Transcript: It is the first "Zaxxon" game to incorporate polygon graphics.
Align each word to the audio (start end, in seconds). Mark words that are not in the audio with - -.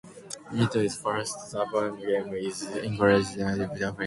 It 0.53 0.75
is 0.77 0.97
the 0.97 1.03
first 1.03 1.35
"Zaxxon" 1.53 1.93
game 1.99 2.31
to 2.31 2.83
incorporate 2.83 3.25
polygon 3.25 3.57
graphics. 3.59 3.97